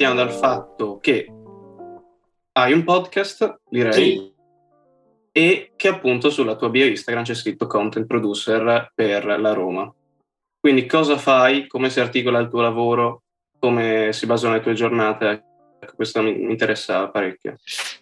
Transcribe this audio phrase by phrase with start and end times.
[0.00, 1.26] partiamo dal fatto che
[2.52, 4.32] hai un podcast, direi, sì.
[5.30, 9.94] e che appunto sulla tua bio Instagram c'è scritto content producer per la Roma.
[10.58, 13.24] Quindi cosa fai, come si articola il tuo lavoro,
[13.58, 15.44] come si basano le tue giornate?
[15.78, 17.58] Ecco, questo mi, interessa parecchio.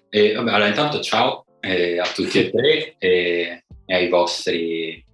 [0.09, 5.05] Eh, vabbè, allora intanto ciao eh, a tutti e tre e, e, ai vostri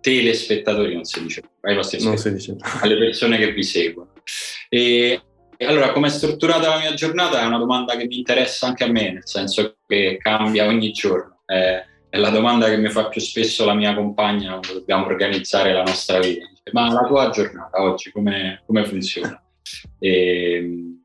[0.00, 2.56] telespettatori, non si dice, ai vostri non si dice.
[2.82, 4.12] alle persone che vi seguono.
[4.68, 4.78] E,
[5.12, 5.20] e
[5.66, 8.90] allora, come è strutturata la mia giornata è una domanda che mi interessa anche a
[8.90, 11.42] me, nel senso che cambia ogni giorno.
[11.44, 15.72] È, è la domanda che mi fa più spesso la mia compagna quando dobbiamo organizzare
[15.72, 16.46] la nostra vita.
[16.72, 19.42] Ma la tua giornata oggi come, come funziona?
[19.98, 21.04] E, ehm,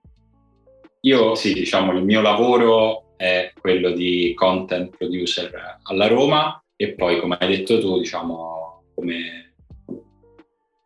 [1.02, 7.20] io sì, diciamo, il mio lavoro è quello di content producer alla Roma e poi,
[7.20, 9.45] come hai detto tu, diciamo, come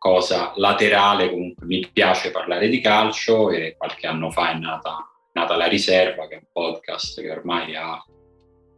[0.00, 5.56] cosa laterale, comunque mi piace parlare di calcio e qualche anno fa è nata, nata
[5.56, 8.02] La Riserva, che è un podcast che ormai ha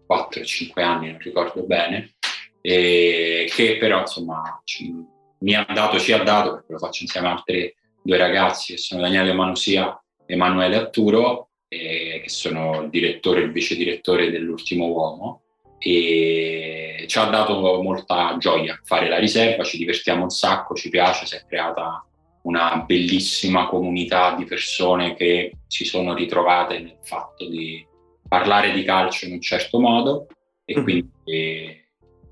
[0.08, 2.14] 4-5 anni, non ricordo bene,
[2.60, 4.92] e che però insomma ci,
[5.38, 8.80] mi ha dato, ci ha dato, perché lo faccio insieme a altri due ragazzi che
[8.80, 14.28] sono Daniele Manusia e Emanuele Atturo, eh, che sono il direttore e il vice direttore
[14.32, 15.41] dell'Ultimo Uomo,
[15.84, 21.26] e ci ha dato molta gioia fare la riserva, ci divertiamo un sacco, ci piace,
[21.26, 22.06] si è creata
[22.42, 27.84] una bellissima comunità di persone che si sono ritrovate nel fatto di
[28.28, 30.26] parlare di calcio in un certo modo
[30.64, 30.82] e mm.
[30.82, 31.80] quindi...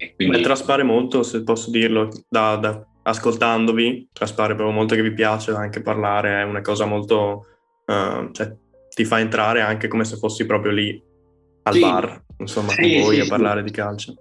[0.03, 0.37] E quindi...
[0.39, 5.51] Beh, traspare molto, se posso dirlo, da, da, ascoltandovi, traspare proprio molto che vi piace
[5.51, 7.47] anche parlare, è una cosa molto...
[7.85, 8.51] Uh, cioè,
[8.95, 11.03] ti fa entrare anche come se fossi proprio lì
[11.65, 11.81] al sì.
[11.81, 14.15] bar, insomma, sì, con voi sì, a parlare di calcio.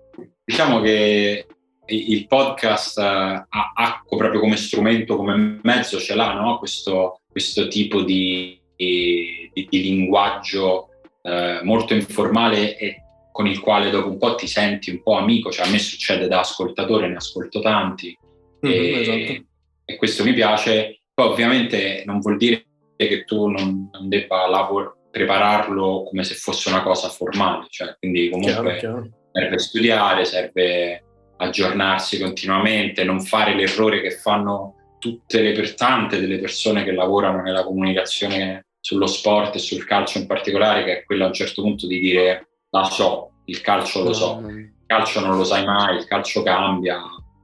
[0.44, 1.46] Diciamo che
[1.86, 6.60] il podcast uh, ha, proprio come strumento, come mezzo ce l'ha, no?
[6.60, 10.90] questo, questo, tipo di, di, di linguaggio
[11.22, 15.52] eh, molto informale e con il quale dopo un po' ti senti un po' amico,
[15.52, 18.18] cioè a me succede da ascoltatore, ne ascolto tanti
[18.66, 19.46] mm, e, esatto.
[19.86, 21.02] e, questo mi piace.
[21.14, 22.66] Poi ovviamente non vuol dire
[22.96, 28.30] che tu non, non debba lavor- prepararlo come se fosse una cosa formale, cioè, quindi
[28.30, 29.10] comunque chiaro, chiaro.
[29.32, 31.04] serve studiare, serve
[31.38, 37.64] aggiornarsi continuamente, non fare l'errore che fanno tutte le tante delle persone che lavorano nella
[37.64, 41.88] comunicazione sullo sport e sul calcio in particolare, che è quello a un certo punto
[41.88, 46.06] di dire la so, il calcio lo so, il calcio non lo sai mai, il
[46.06, 47.02] calcio cambia,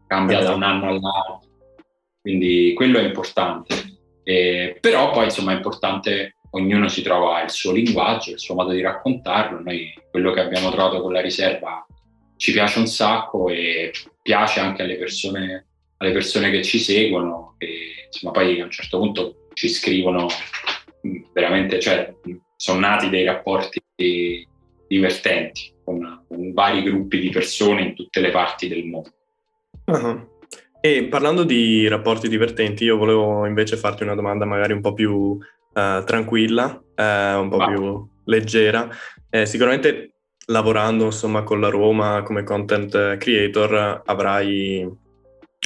[0.08, 1.42] cambia da un anno all'altro,
[2.22, 3.94] quindi quello è importante.
[4.24, 8.72] Eh, però poi insomma è importante, ognuno si trova il suo linguaggio, il suo modo
[8.72, 11.86] di raccontarlo, noi quello che abbiamo trovato con la riserva
[12.38, 15.68] ci piace un sacco e piace anche alle persone,
[15.98, 20.28] alle persone che ci seguono, e insomma poi a un certo punto ci scrivono
[21.34, 22.14] veramente, cioè,
[22.56, 23.82] sono nati dei rapporti
[24.88, 29.12] divertenti con, con, vari gruppi di persone in tutte le parti del mondo.
[29.86, 30.34] Uh-huh.
[30.82, 35.38] E parlando di rapporti divertenti, io volevo invece farti una domanda magari un po' più
[35.76, 37.68] uh, tranquilla, uh, un po' Va.
[37.68, 38.90] più leggera.
[39.30, 40.16] Eh, sicuramente
[40.48, 44.88] lavorando insomma con la Roma come content creator avrai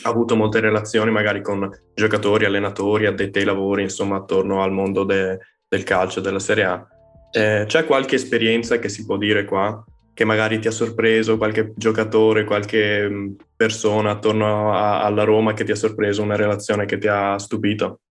[0.04, 5.38] avuto molte relazioni magari con giocatori, allenatori, addetti ai lavori, insomma, attorno al mondo de,
[5.68, 6.88] del calcio, della Serie A.
[7.32, 9.84] Eh, c'è qualche esperienza che si può dire qua
[10.14, 15.72] che magari ti ha sorpreso, qualche giocatore, qualche persona attorno a, alla Roma che ti
[15.72, 18.02] ha sorpreso, una relazione che ti ha stupito?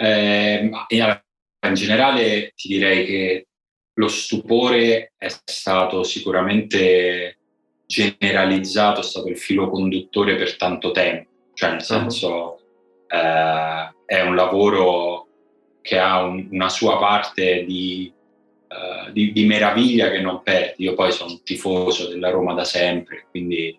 [0.00, 3.46] Eh, in generale ti direi che
[3.94, 7.38] lo stupore è stato sicuramente
[7.84, 12.60] generalizzato, è stato il filo conduttore per tanto tempo, cioè nel senso
[13.08, 15.26] eh, è un lavoro
[15.88, 18.12] che ha un, una sua parte di,
[18.68, 20.84] uh, di, di, meraviglia che non perdi.
[20.84, 23.78] Io poi sono un tifoso della Roma da sempre, quindi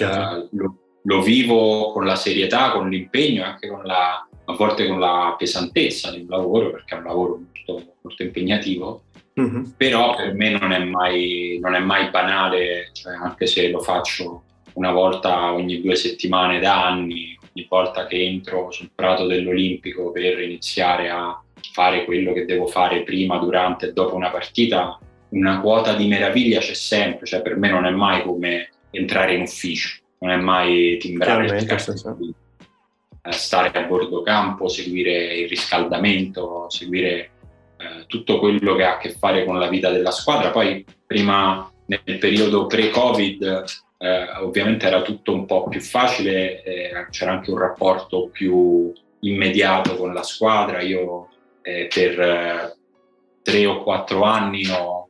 [0.00, 4.86] uh, lo, lo, vivo con la serietà, con l'impegno e anche con la, a volte
[4.86, 9.02] con la pesantezza di un lavoro, perché è un lavoro molto, molto impegnativo
[9.40, 9.62] Mm-hmm.
[9.76, 14.42] Però per me non è mai, non è mai banale, cioè anche se lo faccio
[14.74, 20.40] una volta ogni due settimane da anni, ogni volta che entro sul prato dell'Olimpico per
[20.40, 21.40] iniziare a
[21.72, 24.98] fare quello che devo fare prima, durante e dopo una partita,
[25.30, 29.42] una quota di meraviglia c'è sempre, cioè per me non è mai come entrare in
[29.42, 31.66] ufficio, non è mai timbrare
[33.22, 37.30] eh, stare a bordo campo, seguire il riscaldamento, seguire
[37.76, 40.50] eh, tutto quello che ha a che fare con la vita della squadra.
[40.50, 43.64] Poi prima nel periodo pre-Covid
[43.98, 49.96] eh, ovviamente era tutto un po' più facile, eh, c'era anche un rapporto più immediato
[49.96, 50.80] con la squadra.
[50.80, 51.28] Io
[51.62, 52.76] eh, per eh,
[53.42, 55.08] tre o quattro anni ho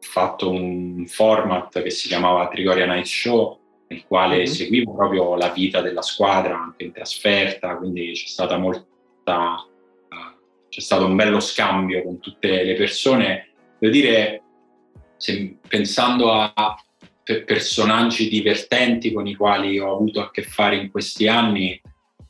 [0.00, 3.60] fatto un format che si chiamava Trigoria Night Show,
[3.92, 4.46] nel quale mm-hmm.
[4.46, 9.64] seguivo proprio la vita della squadra anche in trasferta, quindi c'è stata molta
[10.08, 13.50] uh, c'è stato un bello scambio con tutte le persone.
[13.78, 14.42] Devo dire,
[15.16, 16.76] se, pensando a
[17.44, 21.80] personaggi divertenti con i quali ho avuto a che fare in questi anni,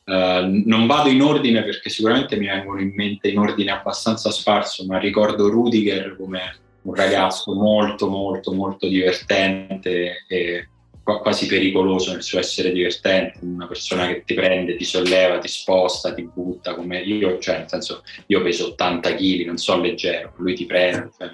[0.05, 4.85] Uh, non vado in ordine perché sicuramente mi vengono in mente in ordine abbastanza sparso,
[4.85, 6.41] ma ricordo Rudiger come
[6.81, 10.67] un ragazzo molto molto molto divertente e
[11.03, 16.13] quasi pericoloso nel suo essere divertente, una persona che ti prende, ti solleva, ti sposta,
[16.13, 20.55] ti butta come io, cioè nel senso io peso 80 kg, non so leggero, lui
[20.55, 21.29] ti prende, cioè,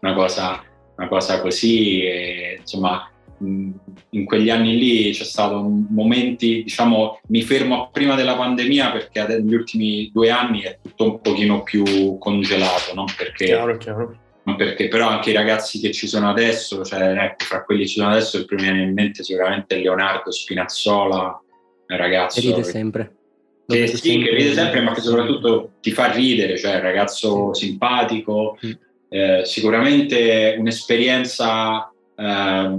[0.00, 0.62] una, cosa,
[0.96, 3.08] una cosa così, e, insomma
[4.10, 9.54] in quegli anni lì c'è stato momenti, diciamo, mi fermo prima della pandemia perché negli
[9.54, 14.18] ultimi due anni è tutto un pochino più congelato, non perché, chiaro, chiaro.
[14.44, 17.98] Perché però anche i ragazzi che ci sono adesso, cioè ecco, fra quelli che ci
[17.98, 21.42] sono adesso il primo viene in mente sicuramente Leonardo Spinazzola,
[21.86, 22.40] un ragazzo...
[22.40, 23.16] Che ride sempre.
[23.66, 27.54] Che, sì, sempre che ride sempre, ma che soprattutto ti fa ridere, cioè un ragazzo
[27.54, 27.68] sì.
[27.68, 28.72] simpatico, mm.
[29.08, 32.78] eh, sicuramente un'esperienza eh,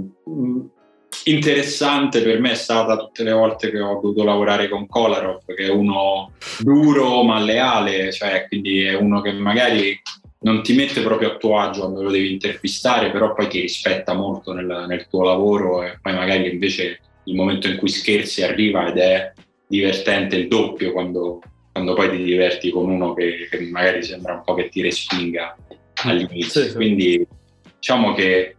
[1.24, 5.64] interessante per me è stata tutte le volte che ho dovuto lavorare con Kolarov, che
[5.64, 10.00] è uno duro ma leale, cioè quindi è uno che magari
[10.40, 14.14] non ti mette proprio a tuo agio quando lo devi intervistare, però poi ti rispetta
[14.14, 18.86] molto nel, nel tuo lavoro e poi magari invece il momento in cui scherzi arriva
[18.88, 19.32] ed è
[19.66, 21.40] divertente il doppio quando,
[21.72, 25.56] quando poi ti diverti con uno che, che, magari sembra un po' che ti respinga
[26.04, 26.62] all'inizio.
[26.62, 26.74] Sì, sì.
[26.74, 27.26] Quindi
[27.78, 28.56] diciamo che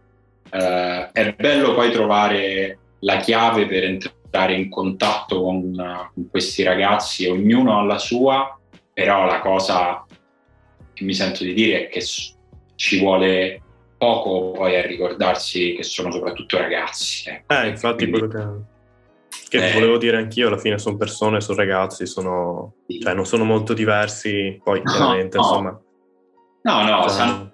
[0.50, 5.72] eh, è bello poi trovare la chiave per entrare in contatto con,
[6.12, 8.58] con questi ragazzi, ognuno ha la sua,
[8.92, 10.04] però la cosa
[11.04, 12.02] mi sento di dire è che
[12.74, 13.62] ci vuole
[13.98, 17.28] poco poi a ricordarsi che sono soprattutto ragazzi.
[17.28, 17.52] Ecco.
[17.52, 18.66] Eh, infatti Quindi, quello
[19.48, 23.00] che, che eh, volevo dire anch'io, alla fine sono persone, sono ragazzi, sono, sì.
[23.00, 25.48] cioè, non sono molto diversi, poi chiaramente no, no.
[25.48, 25.80] insomma...
[26.60, 27.50] No, no, cioè, sanno,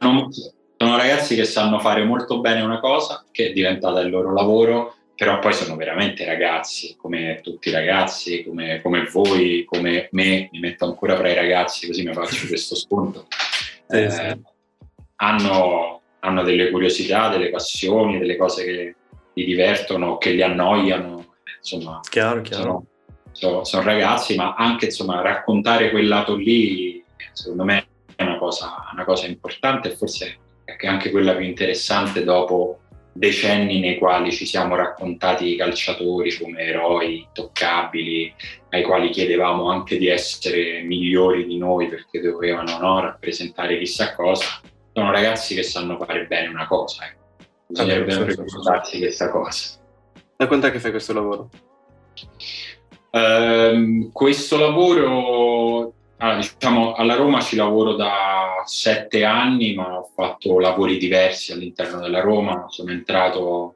[0.76, 4.94] sono ragazzi che sanno fare molto bene una cosa, che è diventata il loro lavoro,
[5.16, 10.58] però poi sono veramente ragazzi, come tutti i ragazzi, come, come voi, come me, mi
[10.58, 13.26] metto ancora fra i ragazzi così mi faccio questo spunto.
[13.86, 14.42] Sì, eh, sì.
[15.16, 18.94] Hanno, hanno, delle curiosità, delle passioni, delle cose che
[19.34, 22.84] li divertono, che li annoiano, insomma, chiaro, chiaro.
[23.30, 27.02] Sono, sono, ragazzi, ma anche insomma, raccontare quel lato lì,
[27.32, 32.24] secondo me è una cosa, una cosa importante e forse è anche quella più interessante
[32.24, 32.80] dopo
[33.14, 38.34] decenni nei quali ci siamo raccontati i calciatori come eroi toccabili,
[38.70, 44.60] ai quali chiedevamo anche di essere migliori di noi perché dovevano no, rappresentare chissà cosa,
[44.92, 47.04] sono ragazzi che sanno fare bene una cosa.
[47.06, 47.22] Eh.
[47.66, 49.78] Bisognerebbe sempre ricordarsi questa cosa.
[50.36, 51.48] Da quant'è che fai questo lavoro?
[53.12, 55.94] Um, questo lavoro
[56.24, 62.00] allora, diciamo, alla Roma ci lavoro da sette anni, ma ho fatto lavori diversi all'interno
[62.00, 62.64] della Roma.
[62.68, 63.74] Sono entrato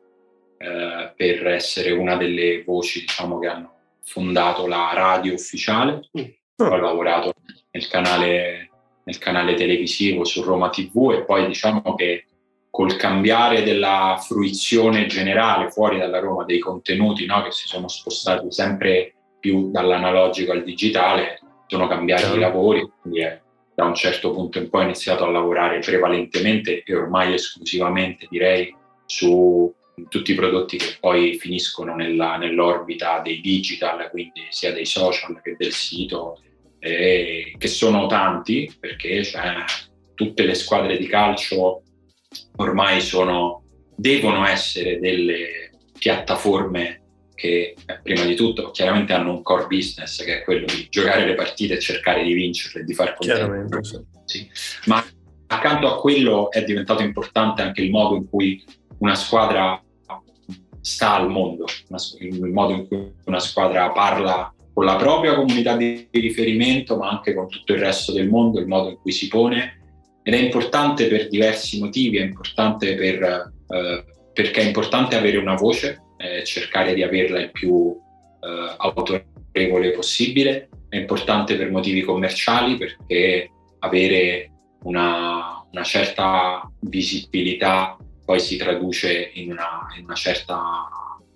[0.56, 6.08] eh, per essere una delle voci diciamo, che hanno fondato la radio ufficiale.
[6.18, 6.24] Mm.
[6.56, 7.34] Ho lavorato
[7.70, 8.70] nel canale,
[9.04, 12.24] nel canale televisivo su Roma TV e poi diciamo che
[12.70, 18.50] col cambiare della fruizione generale fuori dalla Roma dei contenuti no, che si sono spostati
[18.50, 23.40] sempre più dall'analogico al digitale, sono cambiati i lavori, quindi è,
[23.74, 28.74] da un certo punto in poi ho iniziato a lavorare prevalentemente e ormai esclusivamente direi
[29.06, 29.72] su
[30.08, 35.54] tutti i prodotti che poi finiscono nella, nell'orbita dei digital, quindi sia dei social che
[35.56, 36.40] del sito,
[36.78, 39.64] eh, che sono tanti perché cioè,
[40.14, 41.82] tutte le squadre di calcio
[42.56, 43.62] ormai sono,
[43.96, 47.02] devono essere delle piattaforme
[47.38, 51.24] che eh, prima di tutto chiaramente hanno un core business che è quello di giocare
[51.24, 53.80] le partite e cercare di vincerle, di far contento.
[54.24, 54.50] Sì.
[54.86, 55.04] Ma
[55.46, 58.64] accanto a quello è diventato importante anche il modo in cui
[58.98, 59.80] una squadra
[60.80, 61.66] sta al mondo,
[62.18, 67.34] il modo in cui una squadra parla con la propria comunità di riferimento, ma anche
[67.34, 69.76] con tutto il resto del mondo, il modo in cui si pone.
[70.24, 75.54] Ed è importante per diversi motivi, è importante per, eh, perché è importante avere una
[75.54, 77.96] voce, eh, cercare di averla il più
[78.40, 80.68] eh, autorevole possibile.
[80.88, 84.50] È importante per motivi commerciali perché avere
[84.82, 87.96] una, una certa visibilità
[88.28, 90.86] poi si traduce in una, in una, certa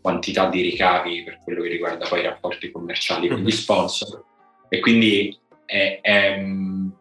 [0.03, 3.49] quantità di ricavi per quello che riguarda poi i rapporti commerciali con gli mhm.
[3.49, 4.25] sponsor.
[4.69, 5.35] E quindi
[5.65, 6.45] è, è,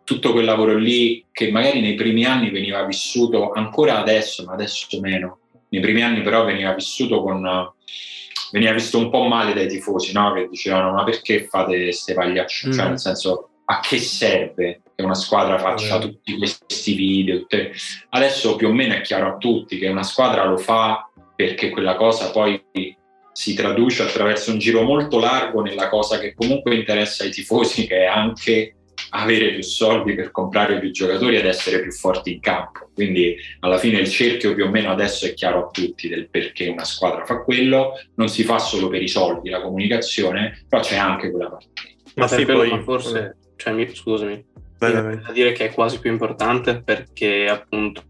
[0.05, 4.97] tutto quel lavoro lì che magari nei primi anni veniva vissuto ancora adesso, ma adesso
[5.01, 5.39] meno.
[5.71, 7.73] Nei primi anni però veniva vissuto con
[8.51, 10.33] veniva visto un po' male dai tifosi, no?
[10.33, 12.71] Che dicevano "Ma perché fate queste pagliacce?" Mm.
[12.71, 16.01] Cioè, nel senso, a che serve che una squadra faccia mm.
[16.01, 17.39] tutti questi video?
[17.39, 17.71] Tutte...
[18.09, 21.95] Adesso più o meno è chiaro a tutti che una squadra lo fa perché quella
[21.95, 22.61] cosa poi
[23.31, 28.01] si traduce attraverso un giro molto largo nella cosa che comunque interessa ai tifosi, che
[28.01, 28.75] è anche
[29.09, 32.89] avere più soldi per comprare più giocatori ed essere più forti in campo.
[32.93, 36.67] Quindi alla fine il cerchio più o meno adesso è chiaro a tutti del perché
[36.67, 40.97] una squadra fa quello, non si fa solo per i soldi la comunicazione, però c'è
[40.97, 41.67] anche quella parte.
[42.15, 42.69] Ma, sì, quello, poi...
[42.69, 44.45] ma forse, cioè, mi, scusami,
[44.77, 48.03] da dire che è quasi più importante perché appunto,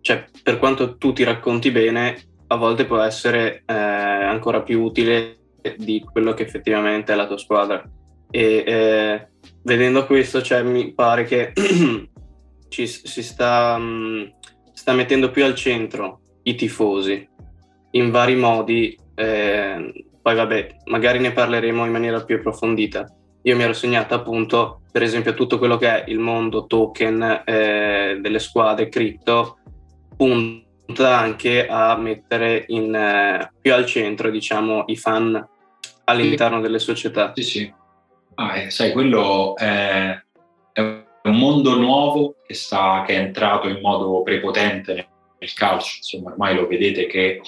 [0.00, 2.16] cioè, per quanto tu ti racconti bene,
[2.48, 5.38] a volte può essere eh, ancora più utile
[5.76, 7.82] di quello che effettivamente è la tua squadra.
[8.30, 9.28] E eh,
[9.62, 11.52] vedendo questo, cioè, mi pare che
[12.68, 14.32] ci, si sta, um,
[14.72, 17.28] sta, mettendo più al centro i tifosi
[17.92, 18.98] in vari modi.
[19.14, 23.06] Eh, poi vabbè, magari ne parleremo in maniera più approfondita.
[23.42, 28.18] Io mi ero segnato appunto, per esempio, tutto quello che è il mondo token eh,
[28.20, 29.58] delle squadre cripto,
[30.16, 35.44] punta anche a mettere in, eh, più al centro, diciamo, i fan
[36.04, 37.32] all'interno delle società.
[37.34, 37.74] Sì, sì.
[38.34, 40.18] Ah, eh, sai, quello è,
[40.72, 44.94] è, un mondo nuovo che, sta, che, è entrato in modo prepotente
[45.38, 45.96] nel, calcio.
[45.98, 47.40] Insomma, ormai lo vedete che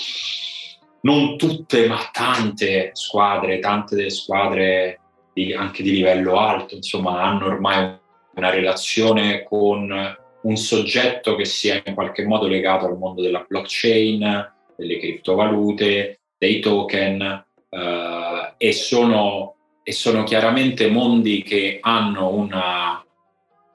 [1.02, 5.00] non tutte, ma tante squadre, tante delle squadre
[5.32, 7.98] di, anche di livello alto, insomma, hanno ormai
[8.34, 14.52] una relazione con un soggetto che sia in qualche modo legato al mondo della blockchain,
[14.76, 19.53] delle criptovalute, dei token eh, e sono
[19.84, 23.04] e sono chiaramente mondi che hanno una,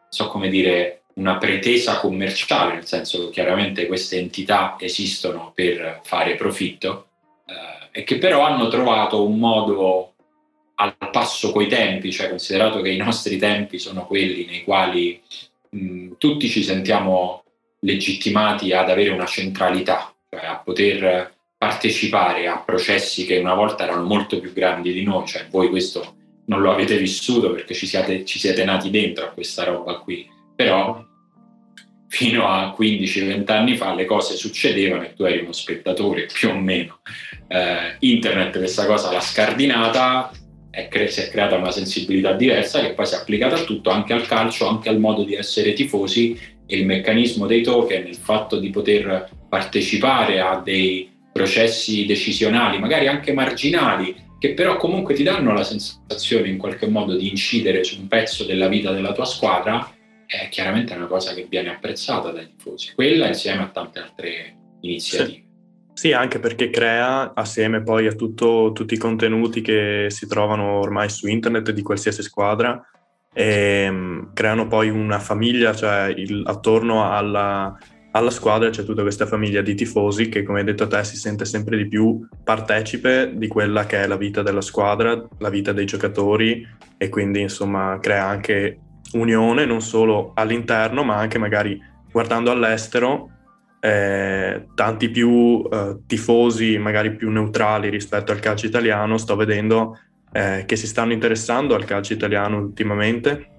[0.09, 6.35] so come dire, una pretesa commerciale, nel senso che chiaramente queste entità esistono per fare
[6.35, 7.09] profitto
[7.45, 10.13] eh, e che però hanno trovato un modo
[10.75, 15.21] al passo coi tempi, cioè considerato che i nostri tempi sono quelli nei quali
[15.69, 17.43] mh, tutti ci sentiamo
[17.81, 24.03] legittimati ad avere una centralità, cioè a poter partecipare a processi che una volta erano
[24.03, 28.23] molto più grandi di noi, cioè voi questo non lo avete vissuto perché ci siete,
[28.23, 30.25] ci siete nati dentro a questa roba qui,
[30.55, 31.05] però
[32.07, 36.57] fino a 15-20 anni fa le cose succedevano e tu eri uno spettatore più o
[36.57, 37.01] meno.
[37.49, 40.31] Eh, internet questa cosa l'ha scardinata,
[40.87, 44.13] cre- si è creata una sensibilità diversa che poi si è applicata a tutto, anche
[44.13, 48.59] al calcio, anche al modo di essere tifosi e il meccanismo dei token, il fatto
[48.59, 55.53] di poter partecipare a dei processi decisionali, magari anche marginali, che però comunque ti danno
[55.53, 59.93] la sensazione in qualche modo di incidere su un pezzo della vita della tua squadra,
[60.25, 62.93] è chiaramente una cosa che viene apprezzata dai tifosi.
[62.93, 65.37] Quella insieme a tante altre iniziative.
[65.37, 65.47] Sì.
[65.99, 71.09] Sì, anche perché crea, assieme poi a tutto, tutti i contenuti che si trovano ormai
[71.09, 72.81] su internet di qualsiasi squadra,
[73.33, 77.77] e, um, creano poi una famiglia, cioè il, attorno alla,
[78.11, 81.45] alla squadra c'è tutta questa famiglia di tifosi che, come hai detto te, si sente
[81.45, 85.85] sempre di più partecipe di quella che è la vita della squadra, la vita dei
[85.85, 86.65] giocatori
[86.97, 88.79] e quindi insomma crea anche
[89.13, 91.79] unione non solo all'interno ma anche magari
[92.11, 93.29] guardando all'estero
[93.79, 99.17] eh, tanti più eh, tifosi magari più neutrali rispetto al calcio italiano.
[99.17, 99.99] Sto vedendo
[100.31, 103.51] eh, che si stanno interessando al calcio italiano ultimamente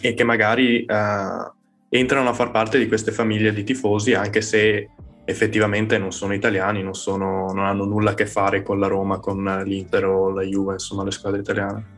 [0.00, 1.54] e che magari eh,
[1.98, 4.90] entrano a far parte di queste famiglie di tifosi, anche se
[5.24, 9.18] effettivamente non sono italiani, non, sono, non hanno nulla a che fare con la Roma,
[9.18, 11.94] con l'Inter o la Juve, insomma le squadre italiane.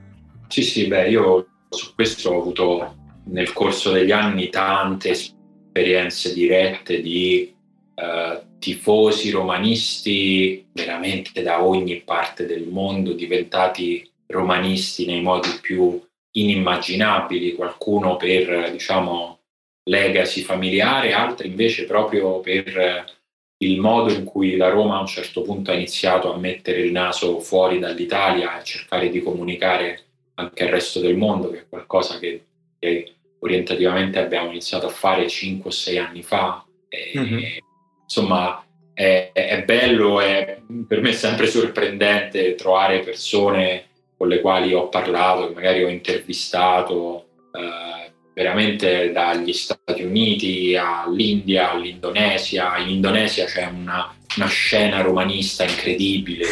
[0.48, 7.02] Sì, sì, beh, io su questo ho avuto nel corso degli anni tante esperienze dirette
[7.02, 7.54] di
[7.94, 16.00] eh, tifosi romanisti veramente da ogni parte del mondo, diventati romanisti nei modi più
[16.30, 19.37] inimmaginabili, qualcuno per, diciamo,
[19.88, 23.16] legacy familiare, altri invece proprio per
[23.60, 26.92] il modo in cui la Roma a un certo punto ha iniziato a mettere il
[26.92, 30.04] naso fuori dall'Italia e cercare di comunicare
[30.34, 32.44] anche al resto del mondo, che è qualcosa che,
[32.78, 36.64] che orientativamente abbiamo iniziato a fare 5 o 6 anni fa.
[36.88, 37.44] E, mm-hmm.
[38.04, 38.64] Insomma,
[38.94, 44.88] è, è bello, è, per me è sempre sorprendente trovare persone con le quali ho
[44.88, 47.26] parlato, che magari ho intervistato.
[47.52, 52.78] Eh, veramente dagli Stati Uniti all'India, all'Indonesia.
[52.78, 56.46] In Indonesia c'è una, una scena romanista incredibile.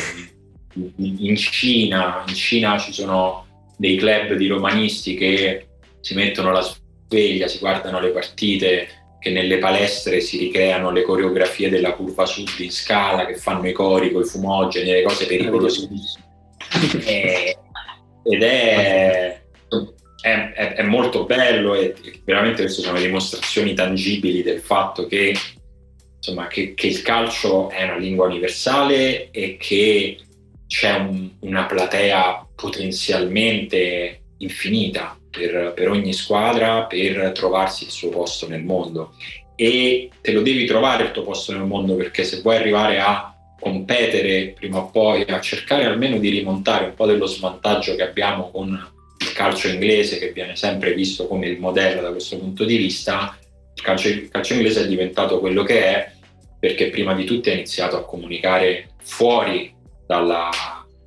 [0.97, 5.69] In Cina, in Cina ci sono dei club di romanisti che
[6.01, 6.61] si mettono la
[7.09, 8.89] sveglia, si guardano le partite,
[9.21, 13.73] che nelle palestre si ricreano le coreografie della curva sud in scala, che fanno i
[13.73, 16.25] cori con i fumogeni, le cose pericolosissime.
[18.25, 19.36] ed è,
[20.21, 21.95] è, è, è, molto bello e
[22.25, 25.35] veramente queste sono dimostrazioni tangibili del fatto che,
[26.17, 30.19] insomma, che, che il calcio è una lingua universale e che
[30.67, 38.49] c'è un, una platea potenzialmente infinita per, per ogni squadra per trovarsi il suo posto
[38.49, 39.15] nel mondo.
[39.55, 43.33] E te lo devi trovare il tuo posto nel mondo perché se vuoi arrivare a
[43.59, 48.51] competere prima o poi, a cercare almeno di rimontare un po' dello svantaggio che abbiamo
[48.51, 52.77] con il calcio inglese che viene sempre visto come il modello da questo punto di
[52.77, 53.37] vista,
[53.75, 56.13] il calcio, il calcio inglese è diventato quello che è
[56.59, 59.75] perché prima di tutto ha iniziato a comunicare fuori
[60.07, 60.51] dalla,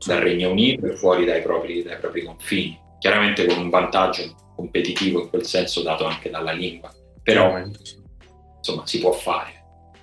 [0.06, 5.22] dal Regno Unito e fuori dai propri, dai propri confini chiaramente con un vantaggio competitivo
[5.22, 9.54] in quel senso dato anche dalla lingua, però insomma si può fare.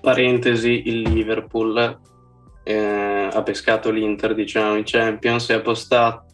[0.00, 1.98] Parentesi, il Liverpool
[2.64, 6.25] eh, ha pescato l'Inter, diciamo, in Champions e ha postato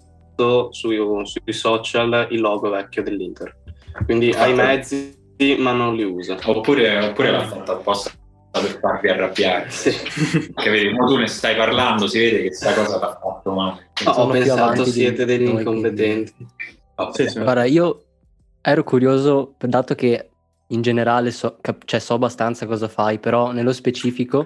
[0.70, 3.56] sui, sui social il logo vecchio dell'Inter.
[4.04, 5.20] Quindi ha i mezzi
[5.58, 6.38] ma non li usa.
[6.44, 8.10] Oppure, oppure l'ha fatto apposta
[8.52, 9.70] per farvi arrabbiare.
[9.70, 9.90] Sì.
[10.54, 13.90] Che vedi, tu ne stai parlando, si vede che questa cosa ti ha fatto male.
[14.04, 16.46] No, ho pensato siete degli incompetenti.
[17.12, 17.40] Sì, sì.
[17.40, 18.04] Guarda, io
[18.60, 20.30] ero curioso, dato che
[20.68, 24.44] in generale so, cap- cioè, so abbastanza cosa fai, però nello specifico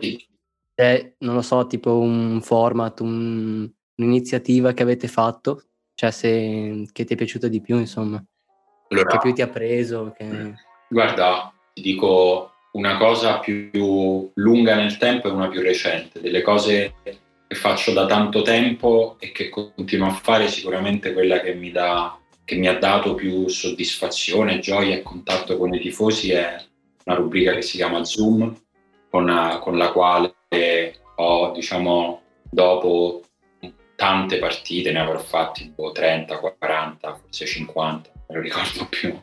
[0.75, 5.63] è, non lo so, tipo un format, un, un'iniziativa che avete fatto,
[5.97, 8.23] cioè se, che ti è piaciuto di più, insomma.
[8.89, 10.15] Allora, che più ti ha preso.
[10.17, 10.55] Che...
[10.89, 16.21] Guarda, ti dico una cosa più lunga nel tempo e una più recente.
[16.21, 21.55] Delle cose che faccio da tanto tempo e che continuo a fare, sicuramente quella che
[21.55, 26.63] mi, dà, che mi ha dato più soddisfazione, gioia e contatto con i tifosi è
[27.07, 28.55] una rubrica che si chiama Zoom,
[29.09, 30.35] con, con la quale
[31.15, 33.23] ho, diciamo, dopo
[33.97, 39.19] tante partite, ne avrò fatti 30, 40, forse 50, non lo ricordo più.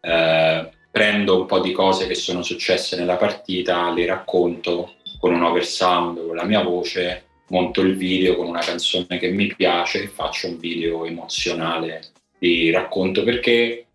[0.00, 5.42] Eh, prendo un po' di cose che sono successe nella partita, le racconto con un
[5.42, 10.08] oversound, con la mia voce, monto il video con una canzone che mi piace e
[10.08, 13.86] faccio un video emozionale di racconto perché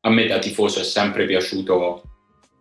[0.00, 2.02] a me da tifoso è sempre piaciuto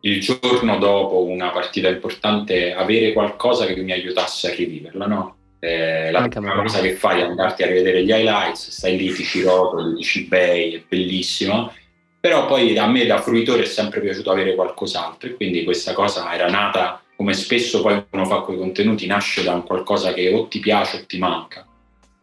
[0.02, 5.37] il giorno dopo una partita importante avere qualcosa che mi aiutasse a riviverla, no?
[5.60, 9.24] Eh, la prima cosa che fai è andarti a rivedere gli highlights, stai lì, ti
[9.24, 11.74] ci rotoli, dici bei, è bellissimo.
[12.20, 16.34] Però poi a me da fruitore è sempre piaciuto avere qualcos'altro e quindi questa cosa
[16.34, 20.48] era nata come spesso poi uno fa quei contenuti nasce da un qualcosa che o
[20.48, 21.65] ti piace o ti manca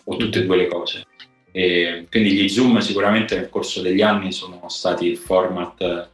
[0.05, 1.07] o tutte e due le cose.
[1.51, 6.11] E quindi gli zoom sicuramente nel corso degli anni sono stati il format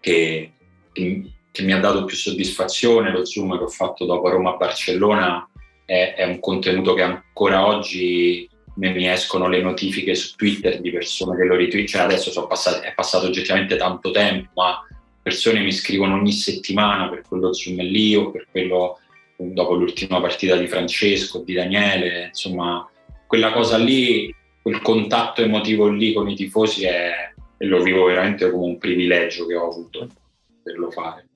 [0.00, 0.52] che,
[0.92, 5.48] che, che mi ha dato più soddisfazione lo zoom che ho fatto dopo Roma-Barcellona
[5.84, 11.36] è, è un contenuto che ancora oggi mi escono le notifiche su Twitter di persone
[11.36, 14.84] che lo cioè adesso passati, è passato oggettivamente tanto tempo, ma
[15.22, 18.98] persone mi scrivono ogni settimana per quello lì o per quello
[19.36, 22.88] dopo l'ultima partita di Francesco, di Daniele, insomma,
[23.26, 28.50] quella cosa lì, quel contatto emotivo lì con i tifosi è, e lo vivo veramente
[28.50, 30.08] come un privilegio che ho avuto
[30.62, 31.28] poterlo fare.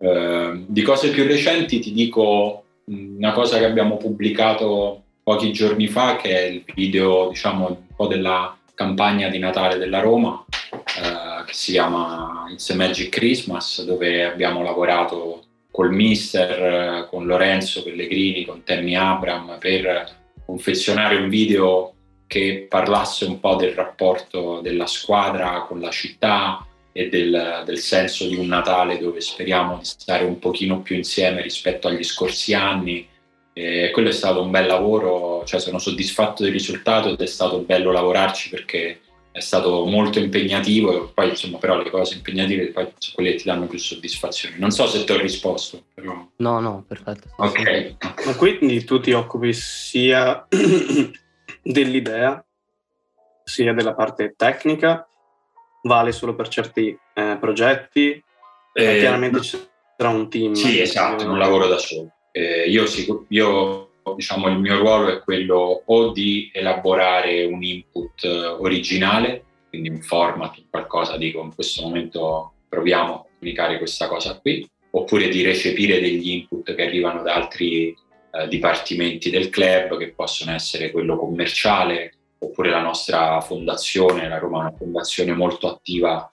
[0.00, 6.16] Eh, di cose più recenti ti dico una cosa che abbiamo pubblicato pochi giorni fa,
[6.16, 11.52] che è il video, diciamo, un po' della campagna di Natale della Roma, eh, che
[11.52, 18.44] si chiama It's a Magic Christmas, dove abbiamo lavorato col mister, eh, con Lorenzo Pellegrini,
[18.44, 21.92] con Tenny Abram, per confezionare un video
[22.26, 26.64] che parlasse un po' del rapporto della squadra con la città
[27.00, 31.40] e del, del, senso di un Natale dove speriamo di stare un pochino più insieme
[31.40, 33.08] rispetto agli scorsi anni
[33.54, 37.60] e quello è stato un bel lavoro, cioè sono soddisfatto del risultato ed è stato
[37.60, 39.00] bello lavorarci perché
[39.32, 43.36] è stato molto impegnativo e poi insomma però le cose impegnative poi sono quelle che
[43.38, 44.56] ti danno più soddisfazione.
[44.58, 45.84] Non so se ti ho risposto.
[45.94, 46.28] Però...
[46.36, 47.28] No, no, perfetto.
[47.36, 47.96] Ok.
[48.26, 50.46] Ma quindi tu ti occupi sia
[51.62, 52.44] dell'idea
[53.50, 55.08] sia della parte tecnica,
[55.82, 58.22] vale solo per certi eh, progetti,
[58.72, 59.58] eh, chiaramente ci
[59.96, 60.52] sarà un team.
[60.52, 62.12] Sì, esatto, non lavoro da solo.
[62.32, 62.84] Eh, io,
[63.28, 69.88] io diciamo, il mio ruolo è quello o di elaborare un input eh, originale, quindi
[69.88, 75.42] un format, qualcosa, dico in questo momento proviamo a comunicare questa cosa qui, oppure di
[75.42, 77.94] recepire degli input che arrivano da altri
[78.32, 82.12] eh, dipartimenti del club, che possono essere quello commerciale,
[82.42, 86.28] oppure la nostra fondazione, la Roma è una fondazione molto attiva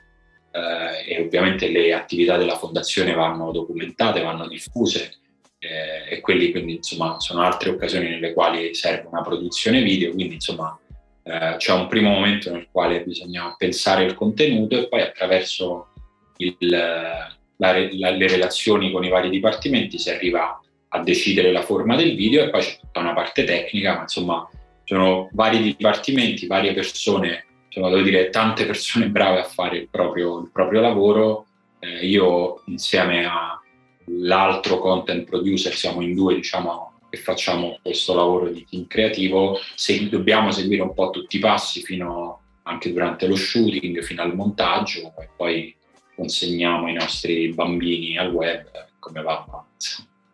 [0.52, 5.12] eh, e ovviamente le attività della fondazione vanno documentate, vanno diffuse
[5.60, 10.36] eh, e quelli quindi insomma sono altre occasioni nelle quali serve una produzione video, quindi
[10.36, 10.80] insomma
[11.24, 15.90] eh, c'è un primo momento nel quale bisogna pensare il contenuto e poi attraverso
[16.38, 21.98] il, la, la, le relazioni con i vari dipartimenti si arriva a decidere la forma
[21.98, 24.50] del video e poi c'è tutta una parte tecnica, ma insomma
[24.88, 30.40] sono vari dipartimenti, varie persone, insomma devo dire tante persone brave a fare il proprio,
[30.40, 31.46] il proprio lavoro.
[31.80, 38.66] Eh, io insieme all'altro content producer, siamo in due diciamo che facciamo questo lavoro di
[38.66, 44.02] team creativo, se dobbiamo seguire un po' tutti i passi fino anche durante lo shooting,
[44.02, 45.76] fino al montaggio e poi
[46.16, 48.70] consegniamo i nostri bambini al web
[49.00, 49.46] come va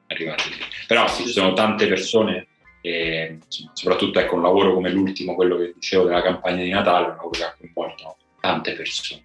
[0.07, 0.55] arrivare lì.
[0.87, 2.47] Però sì, ci sono tante persone
[2.85, 3.39] e
[3.71, 7.29] soprattutto ecco un lavoro come l'ultimo, quello che dicevo della campagna di Natale, un lavoro
[7.29, 9.21] che ha coinvolto tante persone.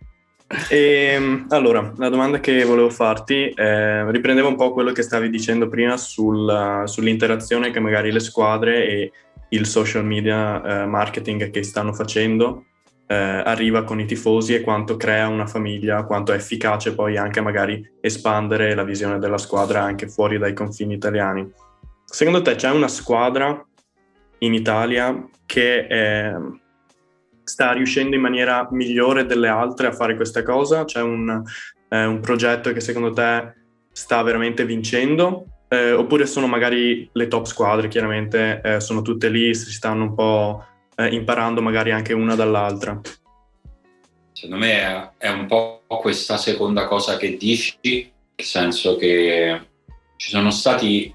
[0.71, 5.29] E, ehm, allora, la domanda che volevo farti eh, riprendeva un po' quello che stavi
[5.29, 9.13] dicendo prima sul, sull'interazione che magari le squadre e
[9.51, 12.65] il social media eh, marketing che stanno facendo
[13.09, 17.41] eh, arriva con i tifosi e quanto crea una famiglia, quanto è efficace poi anche
[17.41, 21.51] magari espandere la visione della squadra anche fuori dai confini italiani.
[22.11, 23.65] Secondo te c'è una squadra
[24.39, 26.33] in Italia che è,
[27.45, 30.87] sta riuscendo in maniera migliore delle altre a fare questa cosa?
[30.87, 31.43] C'è un,
[31.91, 33.55] eh, un progetto che secondo te
[33.93, 35.45] sta veramente vincendo?
[35.69, 40.15] Eh, oppure sono magari le top squadre, chiaramente eh, sono tutte lì, si stanno un
[40.15, 40.65] po'
[40.97, 42.99] eh, imparando magari anche una dall'altra.
[44.33, 49.61] Secondo me è un po' questa seconda cosa che dici, nel senso che
[50.17, 51.15] ci sono stati,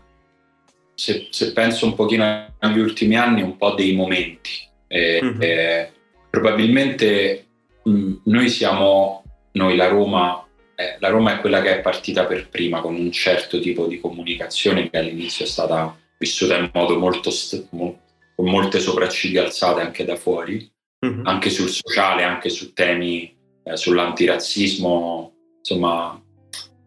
[1.03, 4.51] se, se penso un pochino agli ultimi anni, un po' dei momenti.
[4.87, 5.41] Eh, mm-hmm.
[5.41, 5.91] eh,
[6.29, 7.45] probabilmente
[7.83, 12.47] mh, noi siamo, noi la Roma, eh, la Roma è quella che è partita per
[12.47, 17.31] prima con un certo tipo di comunicazione che all'inizio è stata vissuta in modo molto,
[17.31, 20.71] st- con molte sopracciglia alzate anche da fuori,
[21.05, 21.25] mm-hmm.
[21.25, 23.35] anche sul sociale, anche su temi,
[23.65, 26.23] eh, sull'antirazzismo, insomma,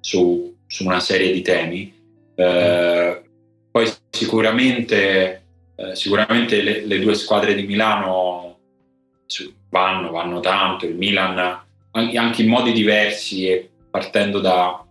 [0.00, 1.92] su, su, una serie di temi.
[2.34, 3.15] Eh, poi
[4.26, 5.42] sicuramente,
[5.76, 8.58] eh, sicuramente le, le, due squadre di Milano
[9.70, 14.84] vanno, vanno tanto, il Milan anche in modi diversi e partendo da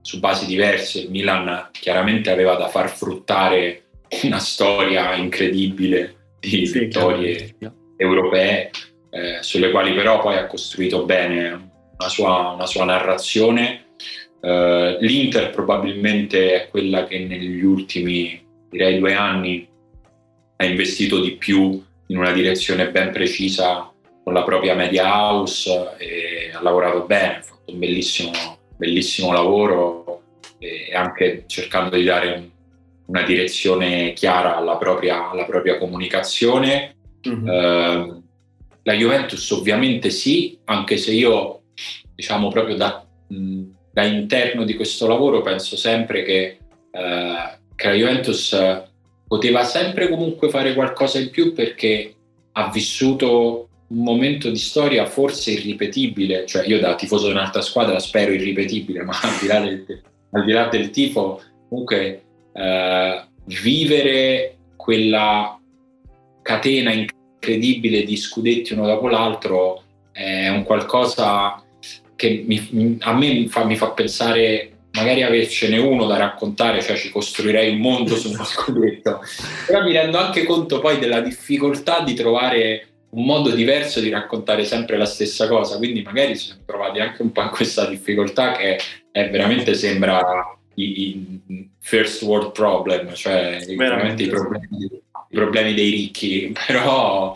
[0.00, 3.84] su basi diverse, il Milan chiaramente aveva da far fruttare
[4.22, 7.74] una storia incredibile di sì, vittorie chiaro.
[7.96, 8.70] europee,
[9.10, 13.86] eh, sulle quali però poi ha costruito bene una sua, una sua narrazione.
[14.44, 18.43] Uh, L'Inter probabilmente è quella che negli ultimi,
[18.76, 19.66] direi due anni,
[20.56, 23.90] ha investito di più in una direzione ben precisa
[24.22, 28.32] con la propria media house e ha lavorato bene, ha fatto un bellissimo,
[28.76, 30.22] bellissimo lavoro
[30.58, 32.52] e anche cercando di dare un
[33.06, 36.96] una direzione chiara alla propria, alla propria comunicazione.
[37.28, 37.48] Mm-hmm.
[37.48, 38.22] Eh,
[38.82, 41.62] la Juventus ovviamente sì, anche se io
[42.14, 46.58] diciamo proprio da, da interno di questo lavoro penso sempre che,
[46.90, 48.82] eh, che la Juventus
[49.26, 52.14] poteva sempre comunque fare qualcosa in più perché
[52.52, 57.98] ha vissuto un momento di storia forse irripetibile, cioè io da tifoso di un'altra squadra
[57.98, 64.56] spero irripetibile, ma al di là del, al di là del tifo comunque eh, vivere
[64.76, 65.58] quella
[66.42, 69.82] catena incredibile di scudetti uno dopo l'altro
[70.12, 71.62] è un qualcosa
[72.16, 76.96] che mi, a me mi fa, mi fa, pensare magari avercene uno da raccontare, cioè
[76.96, 79.20] ci costruirei un mondo su uno scudetto,
[79.66, 84.64] però mi rendo anche conto poi della difficoltà di trovare un modo diverso di raccontare
[84.64, 88.52] sempre la stessa cosa, quindi magari ci siamo trovati anche un po' in questa difficoltà
[88.52, 88.78] che
[89.10, 90.20] è veramente sembra
[90.74, 94.66] i, i first world problem, cioè veramente i problemi,
[95.28, 97.34] i problemi, dei ricchi, però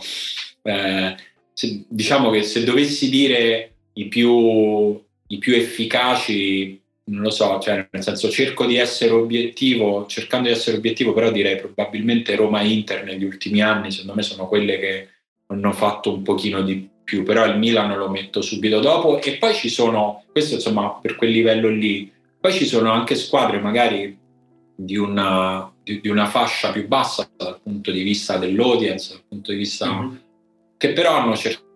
[0.63, 1.15] eh,
[1.53, 7.87] se, diciamo che se dovessi dire i più, i più efficaci, non lo so, cioè
[7.89, 12.69] nel senso cerco di essere obiettivo, cercando di essere obiettivo, però direi probabilmente Roma e
[12.69, 15.07] Inter negli ultimi anni, secondo me sono quelle che
[15.47, 19.53] hanno fatto un pochino di più, però il Milan lo metto subito dopo e poi
[19.55, 24.17] ci sono, questo insomma per quel livello lì, poi ci sono anche squadre magari
[24.75, 29.51] di una, di, di una fascia più bassa dal punto di vista dell'audience, dal punto
[29.51, 30.15] di vista mm-hmm.
[30.77, 31.67] che però hanno cercato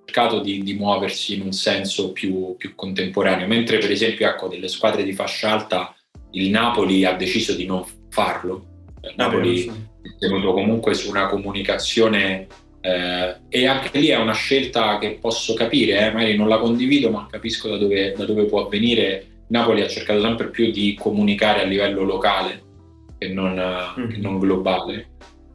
[0.41, 5.03] di, di, muoversi in un senso più, più, contemporaneo, mentre per esempio ecco, delle squadre
[5.03, 5.95] di fascia alta
[6.31, 8.65] il Napoli ha deciso di non farlo.
[9.01, 12.47] Il Napoli è tenuto comunque su una comunicazione
[12.85, 17.09] Eh, e anche lì è una scelta che posso capire, eh, magari non la condivido,
[17.09, 19.45] ma capisco da dove, da dove, può avvenire.
[19.47, 22.61] Napoli ha cercato sempre più di comunicare a livello locale
[23.17, 23.53] che non,
[23.97, 24.09] mm.
[24.09, 25.11] che non globale.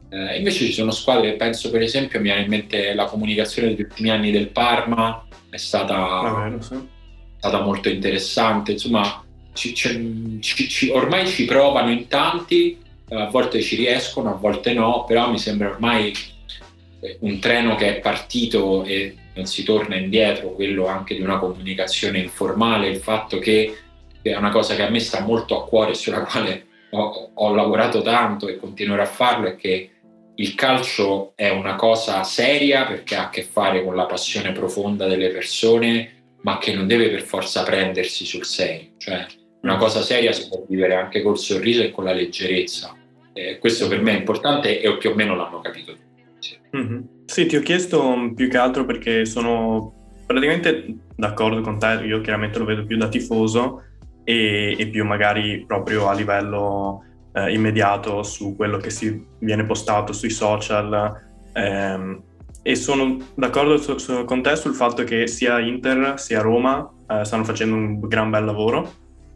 [0.09, 3.81] Eh, invece ci sono squadre, penso per esempio, mi viene in mente la comunicazione degli
[3.81, 6.87] ultimi anni del Parma, è stata, ah, so.
[7.37, 8.73] stata molto interessante.
[8.73, 12.77] Insomma, ci, ci, ci, ormai ci provano in tanti,
[13.09, 16.13] a volte ci riescono, a volte no, però mi sembra ormai
[17.19, 22.19] un treno che è partito e non si torna indietro, quello anche di una comunicazione
[22.19, 23.77] informale, il fatto che
[24.21, 28.01] è una cosa che a me sta molto a cuore, sulla quale ho, ho lavorato
[28.01, 29.91] tanto e continuerò a farlo, è che
[30.39, 35.05] il calcio è una cosa seria perché ha a che fare con la passione profonda
[35.05, 38.91] delle persone, ma che non deve per forza prendersi sul serio.
[38.97, 39.25] Cioè,
[39.61, 42.95] una cosa seria si può vivere anche col sorriso e con la leggerezza.
[43.33, 46.57] Eh, questo per me è importante e più o meno l'hanno capito tutti.
[46.75, 47.01] Mm-hmm.
[47.25, 49.93] Sì, ti ho chiesto più che altro perché sono
[50.25, 50.85] praticamente
[51.17, 53.83] d'accordo con te, io chiaramente lo vedo più da tifoso
[54.23, 60.13] e, e più magari proprio a livello eh, immediato su quello che si viene postato
[60.13, 61.21] sui social
[61.53, 62.21] ehm,
[62.61, 67.23] e sono d'accordo su, su, con te sul fatto che sia Inter sia Roma eh,
[67.23, 68.91] stanno facendo un gran bel lavoro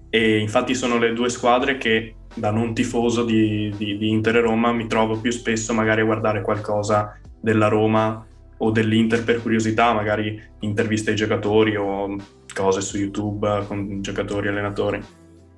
[0.10, 4.42] e infatti sono le due squadre che da non tifoso di, di, di Inter e
[4.42, 8.26] Roma mi trovo più spesso magari a guardare qualcosa della Roma
[8.58, 12.16] o dell'Inter per curiosità, magari interviste ai giocatori o
[12.54, 15.04] cose su YouTube con giocatori e allenatori.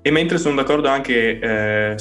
[0.02, 1.96] E mentre sono d'accordo anche eh,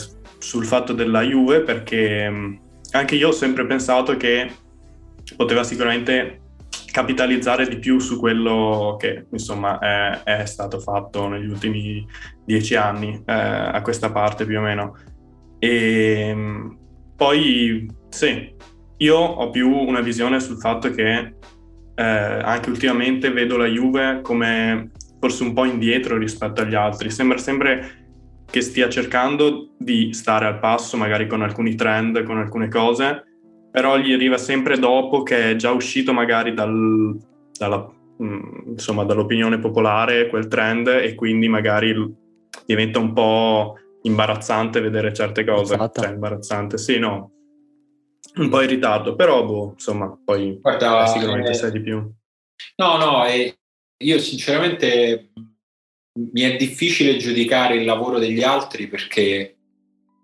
[0.45, 2.55] sul fatto della Juve, perché mm,
[2.93, 4.51] anche io ho sempre pensato che
[5.37, 6.41] poteva sicuramente
[6.93, 12.07] capitalizzare di più su quello che insomma è, è stato fatto negli ultimi
[12.45, 14.97] dieci anni eh, a questa parte più o meno.
[15.59, 16.71] E mm,
[17.17, 18.55] poi sì,
[18.99, 21.37] io ho più una visione sul fatto che
[21.95, 27.11] eh, anche ultimamente vedo la Juve come forse un po' indietro rispetto agli altri.
[27.11, 28.04] Sembra sempre
[28.55, 33.25] che stia cercando di stare al passo, magari con alcuni trend, con alcune cose,
[33.73, 37.19] però gli arriva sempre dopo che è già uscito magari dal,
[37.59, 41.97] dalla, mm, insomma, dall'opinione popolare quel trend e quindi magari
[42.65, 45.75] diventa un po' imbarazzante vedere certe cose.
[45.75, 46.03] Esatto.
[46.03, 47.33] Cioè, imbarazzante, sì, no,
[48.37, 52.09] un po' in ritardo, però boh, insomma, poi Guarda, sicuramente eh, sai di più.
[52.77, 53.53] No, no, eh,
[53.97, 55.33] io sinceramente
[56.15, 59.57] mi è difficile giudicare il lavoro degli altri perché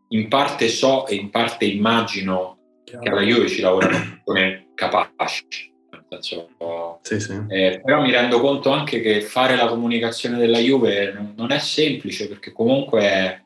[0.08, 3.02] in parte so e in parte immagino Chiaro.
[3.02, 5.68] che alla Juve ci lavorano come capaci.
[6.08, 6.48] Senso,
[7.02, 7.40] sì, sì.
[7.48, 11.60] Eh, però mi rendo conto anche che fare la comunicazione della Juve non, non è
[11.60, 13.42] semplice perché comunque è,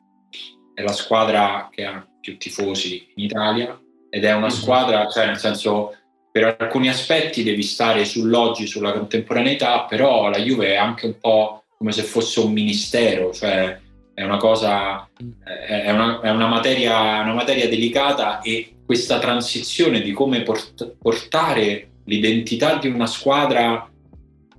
[0.73, 3.79] è la squadra che ha più tifosi in Italia
[4.09, 4.51] ed è una mhm.
[4.51, 5.95] squadra, cioè nel senso
[6.31, 11.64] per alcuni aspetti devi stare sull'oggi, sulla contemporaneità, però la Juve è anche un po'
[11.77, 13.79] come se fosse un ministero, cioè
[14.13, 15.09] è una cosa,
[15.43, 21.89] è una, è una, materia, una materia delicata e questa transizione di come port- portare
[22.05, 23.89] l'identità di una squadra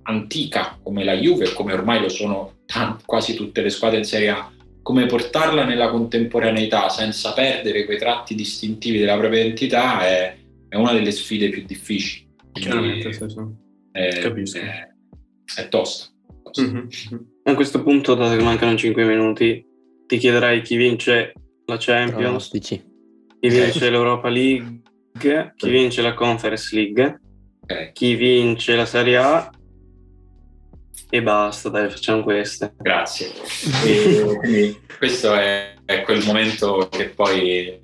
[0.03, 4.29] antica come la Juve, come ormai lo sono t- quasi tutte le squadre in Serie
[4.29, 4.53] A,
[4.83, 10.37] come portarla nella contemporaneità senza perdere quei tratti distintivi della propria identità è,
[10.69, 12.29] è una delle sfide più difficili.
[12.53, 13.37] Chiaramente, sì, sì.
[13.91, 14.59] È, Capisco.
[14.59, 14.89] È,
[15.57, 16.11] è tosta.
[16.57, 16.63] Tosta.
[16.63, 17.19] Mm-hmm.
[17.45, 19.65] A questo punto, dato che mancano 5 minuti,
[20.07, 21.33] ti chiederai chi vince
[21.67, 22.85] la Champions, Pronostici.
[23.41, 24.83] chi vince l'Europa League,
[25.57, 27.21] chi vince la Conference League,
[27.61, 27.93] okay.
[27.93, 29.51] chi vince la Serie A
[31.09, 32.75] e basta, dai, facciamo queste.
[32.79, 33.31] Grazie.
[33.85, 37.81] E, questo è, è, quel momento che poi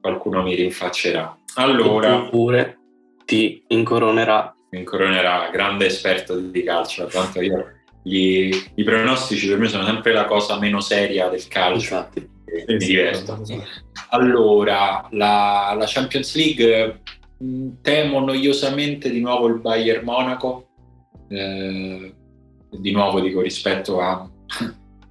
[0.00, 1.38] qualcuno mi rinfaccerà.
[1.54, 2.24] Allora.
[2.24, 2.78] Oppure
[3.24, 4.55] ti incoronerà.
[4.76, 10.12] Mi incoronerà, grande esperto di calcio, tanto io gli, i pronostici per me sono sempre
[10.12, 11.94] la cosa meno seria del calcio.
[11.94, 12.28] Infatti.
[12.68, 13.42] Mi diverto.
[14.10, 17.00] Allora, la, la Champions League
[17.82, 20.68] temo noiosamente di nuovo il Bayern Monaco
[21.28, 22.14] eh,
[22.70, 24.28] di nuovo dico rispetto a,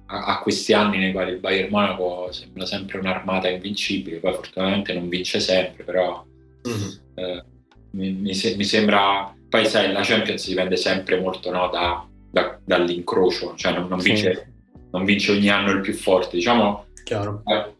[0.06, 4.94] a, a, questi anni nei quali il Bayern Monaco sembra sempre un'armata invincibile, poi fortunatamente
[4.94, 6.24] non vince sempre, però
[6.66, 6.88] mm-hmm.
[7.14, 7.44] eh,
[7.92, 13.54] mi, mi, mi, sembra, poi sai, la Champions dipende sempre molto no, da, da, dall'incrocio,
[13.56, 14.78] cioè non, non, vince, sì.
[14.90, 17.74] non, vince, ogni anno il più forte, diciamo, eh,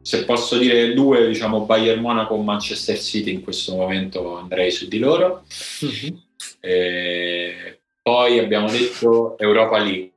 [0.00, 4.86] se posso dire due, diciamo Bayern Monaco o Manchester City in questo momento andrei su
[4.86, 5.42] di loro.
[5.84, 6.16] Mm-hmm.
[6.60, 10.12] Eh, poi abbiamo detto Europa League.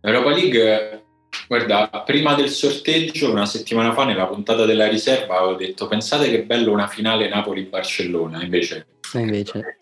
[0.00, 0.87] Europa League
[1.48, 6.42] Guarda, prima del sorteggio, una settimana fa, nella puntata della riserva, avevo detto pensate che
[6.42, 8.86] bello una finale Napoli-Barcellona, invece...
[9.14, 9.78] invece...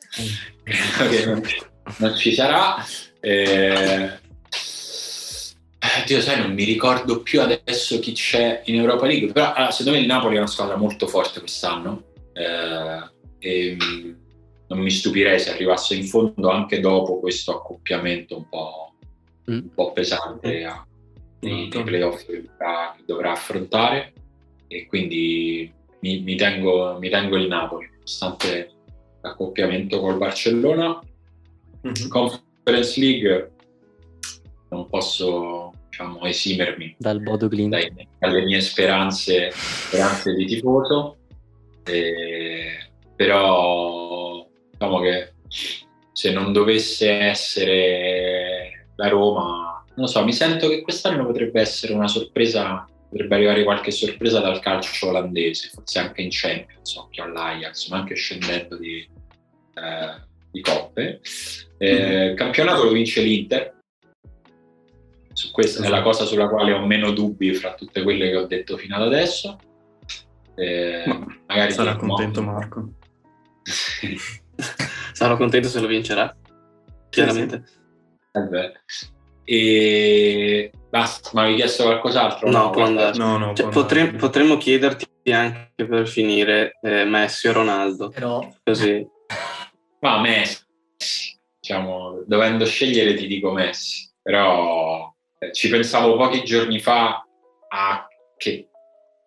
[1.27, 1.43] non,
[1.99, 2.77] non, ci sarà.
[3.19, 4.11] Eh,
[6.07, 9.99] Dio sai, non mi ricordo più adesso chi c'è in Europa League, però allora, secondo
[9.99, 13.77] me il Napoli è una squadra molto forte quest'anno eh, e
[14.69, 18.95] non mi stupirei se arrivasse in fondo anche dopo questo accoppiamento un po',
[19.51, 19.55] mm.
[19.55, 20.87] un po pesante a,
[21.47, 24.13] nei, nei playoff che dovrà, che dovrà, affrontare
[24.67, 28.73] e quindi mi, mi, tengo, mi tengo il Napoli, nonostante
[29.21, 31.01] l'accoppiamento col Barcellona.
[31.87, 32.09] Mm-hmm.
[32.09, 33.51] Conference League
[34.71, 41.17] non posso diciamo, esimermi dal Bodo dai, dalle mie speranze, speranze di tifoso,
[41.85, 45.33] eh, però diciamo che
[46.13, 49.66] se non dovesse essere la Roma,
[49.97, 54.61] non so, mi sento che quest'anno potrebbe essere una sorpresa, potrebbe arrivare qualche sorpresa dal
[54.61, 61.21] calcio olandese, forse anche in Champions, occhio all'Ajax, ma anche scendendo di, eh, di coppe.
[61.79, 62.37] Eh, mm-hmm.
[62.37, 63.75] campionato lo vince l'Inter,
[65.33, 65.95] su questa esatto.
[65.95, 68.97] è la cosa sulla quale ho meno dubbi fra tutte quelle che ho detto fino
[68.97, 69.59] ad adesso.
[70.55, 71.05] Eh,
[71.47, 72.53] magari sarà contento no.
[72.53, 72.93] Marco.
[75.13, 76.35] Sarò contento se lo vincerà,
[77.11, 77.65] chiaramente.
[77.67, 78.41] Sì,
[78.87, 79.15] sì.
[79.49, 82.51] E basta, ma avevi chiesto qualcos'altro?
[82.51, 88.09] No, no, no, no cioè, potremmo, potremmo, chiederti anche per finire eh, Messi o Ronaldo.
[88.09, 88.45] Però...
[88.65, 89.07] Così.
[90.01, 97.25] Ma Messi, diciamo, dovendo scegliere ti dico Messi, però eh, ci pensavo pochi giorni fa
[97.69, 98.07] a
[98.37, 98.69] che,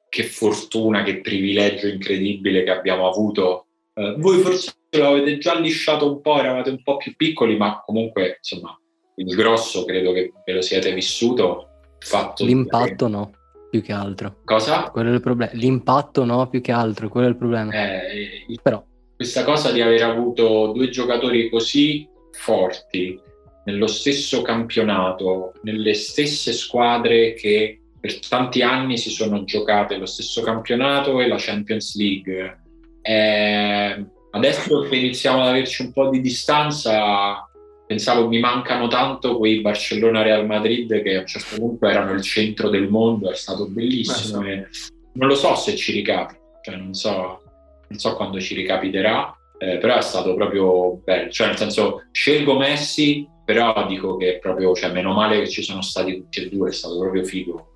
[0.09, 3.67] che, fortuna, che privilegio incredibile che abbiamo avuto.
[3.93, 8.39] Eh, voi forse l'avete già lisciato un po', eravate un po' più piccoli, ma comunque
[8.41, 8.77] insomma
[9.19, 11.67] il grosso credo che ve lo siete vissuto.
[11.99, 13.11] Fatto L'impatto di...
[13.11, 13.31] no,
[13.69, 14.37] più che altro.
[14.45, 14.89] Cosa?
[14.89, 15.51] Quello è il problema.
[15.53, 17.71] L'impatto no, più che altro, quello è il problema.
[17.71, 18.83] Eh, Però.
[19.15, 23.19] Questa cosa di aver avuto due giocatori così forti
[23.65, 30.41] nello stesso campionato, nelle stesse squadre che per tanti anni si sono giocate lo stesso
[30.41, 32.61] campionato e la Champions League.
[33.01, 37.48] Eh, adesso che iniziamo ad averci un po' di distanza,
[37.89, 42.69] pensavo mi mancano tanto quei Barcellona-Real Madrid che a un certo punto erano il centro
[42.69, 44.43] del mondo, è stato bellissimo.
[44.43, 44.67] E
[45.13, 47.41] non lo so se ci ricapita, cioè non so,
[47.87, 51.31] non so quando ci ricapiterà, eh, però è stato proprio bello.
[51.31, 55.81] Cioè, nel senso, scelgo Messi però dico che proprio, cioè, meno male che ci sono
[55.81, 57.71] stati tutti e due, è stato proprio figo.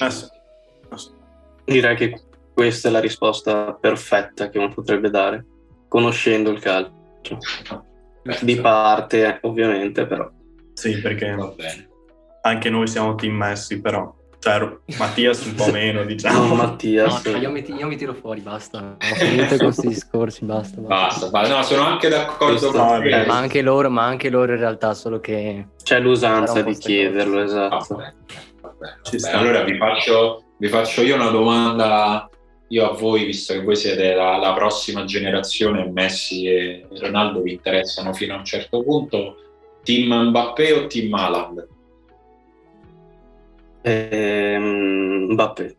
[0.00, 0.26] Ah, sì.
[1.64, 2.20] Direi che
[2.52, 5.46] questa è la risposta perfetta che uno potrebbe dare,
[5.88, 7.38] conoscendo il calcio.
[8.40, 10.30] Di parte, ovviamente, però.
[10.72, 11.36] Sì, perché
[12.42, 16.48] anche noi siamo team Messi, però cioè, Mattias un po' meno, diciamo.
[16.48, 17.24] No, Mattias.
[17.24, 18.96] No, io, mi, io, mi, tiro fuori, basta.
[19.00, 20.80] Ho finito con questi discorsi, basta.
[20.82, 21.56] Basta, basta.
[21.56, 23.24] No, sono anche d'accordo con te.
[23.26, 25.68] Ma anche loro, ma anche loro in realtà, solo che...
[25.82, 27.66] C'è l'usanza di chiederlo, cosa.
[27.66, 27.94] esatto.
[27.96, 28.14] Vabbè,
[28.60, 29.36] vabbè, vabbè.
[29.36, 32.28] Allora vi faccio, vi faccio, io una domanda
[32.74, 37.52] io a voi, visto che voi siete la, la prossima generazione, Messi e Ronaldo vi
[37.52, 39.36] interessano fino a un certo punto,
[39.84, 41.68] team Mbappé o team Haaland?
[43.82, 45.76] Ehm, Mbappé.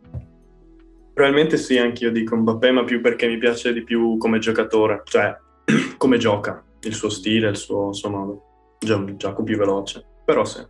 [1.13, 5.35] Probabilmente sì, anch'io dico Mbappé, ma più perché mi piace di più come giocatore, cioè
[5.97, 8.43] come gioca, il suo stile, il suo, il suo modo.
[8.79, 10.65] Già un gioco più veloce, però sì.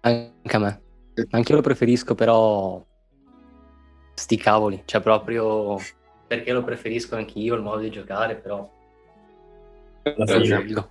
[0.00, 0.82] Anche a me.
[1.30, 2.84] Anche io lo preferisco, però
[4.16, 5.78] sti cavoli, cioè proprio
[6.26, 8.68] perché lo preferisco anche io il modo di giocare, però
[10.02, 10.88] fine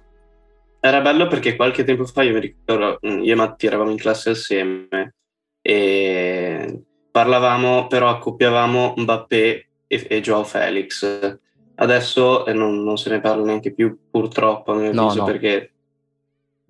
[0.79, 4.29] era bello perché qualche tempo fa io mi ricordo, io e Matti eravamo in classe
[4.29, 5.15] assieme
[5.59, 11.39] e parlavamo, però accoppiavamo Mbappé e, e Joao Felix.
[11.77, 15.25] Adesso eh, non, non, se ne parla neanche più, purtroppo, a mio no, avviso, no.
[15.25, 15.71] perché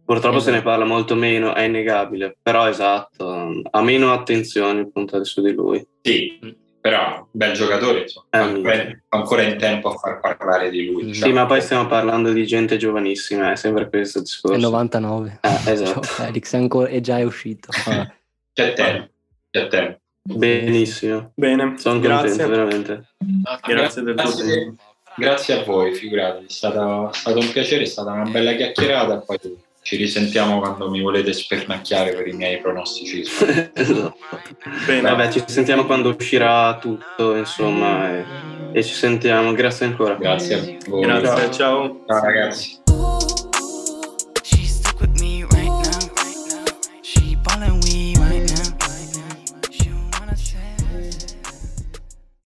[0.06, 0.52] purtroppo esatto.
[0.52, 5.52] se ne parla molto meno, è innegabile, però esatto, ha meno attenzione puntate su di
[5.52, 5.86] lui.
[6.02, 6.40] Sì,
[6.80, 11.14] però bel giocatore, insomma, ancora, ancora in tempo a far parlare di lui.
[11.16, 14.56] Sì, ma poi stiamo parlando di gente giovanissima, è sempre questo discorso.
[14.56, 15.40] È 99.
[15.42, 16.02] Eh, esatto.
[16.04, 17.70] Felix è, ancora, è già è uscito.
[17.88, 18.14] Ah.
[18.54, 19.10] C'è tempo,
[19.50, 20.00] c'è tempo.
[20.22, 21.32] Benissimo.
[21.36, 22.30] Bene, sono grazie.
[22.30, 23.08] contento veramente.
[23.66, 24.84] Grazie del tuo tempo.
[25.18, 29.20] Grazie a voi, figurati, è stato, è stato un piacere, è stata una bella chiacchierata,
[29.20, 29.40] poi
[29.86, 33.22] ci risentiamo quando mi volete spernacchiare per i miei pronostici.
[33.72, 34.18] esatto.
[34.88, 35.02] Bene.
[35.02, 38.26] Vabbè, ci sentiamo quando uscirà tutto, insomma, e,
[38.72, 39.54] e ci sentiamo.
[39.54, 40.16] Grazie ancora.
[40.16, 41.04] Grazie a voi.
[41.04, 42.02] Grazie, ciao.
[42.08, 42.85] Ciao ragazzi.